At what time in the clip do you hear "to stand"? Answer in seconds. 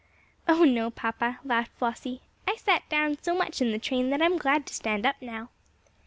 4.65-5.05